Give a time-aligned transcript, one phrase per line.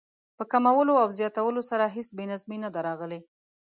[0.37, 3.19] په کمولو او زیاتولو سره هېڅ بې نظمي نه ده راغلې.